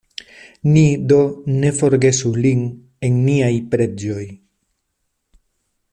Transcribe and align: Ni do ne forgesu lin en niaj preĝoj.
Ni 0.71 0.85
do 1.11 1.19
ne 1.59 1.69
forgesu 1.81 2.33
lin 2.45 2.65
en 3.09 3.21
niaj 3.29 3.53
preĝoj. 3.75 4.27